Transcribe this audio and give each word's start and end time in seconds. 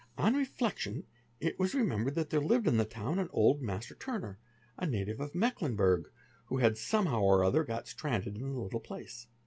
On 0.17 0.33
reflection, 0.35 1.03
it 1.39 1.59
was 1.59 1.75
remembered 1.75 2.15
that 2.15 2.31
there 2.31 2.41
lived 2.41 2.67
in 2.67 2.77
the 2.77 2.85
town 2.85 3.19
an 3.19 3.29
old. 3.31 3.63
laster 3.63 3.93
turner, 3.93 4.39
a 4.75 4.87
native 4.87 5.19
of 5.19 5.35
Mecklenburg, 5.35 6.05
who 6.47 6.57
had 6.57 6.75
somehow 6.75 7.21
or 7.21 7.43
other 7.43 7.63
got 7.63 7.85
randed 7.85 8.25
in 8.33 8.39
the 8.41 8.47
little 8.59 8.79
place. 8.79 9.27